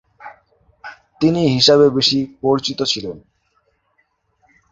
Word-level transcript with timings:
তিনি 1.21 1.41
হিসাবে 1.55 1.85
বেশি 1.89 2.19
পরিচিত 2.41 2.79
ছিলেন। 2.83 3.17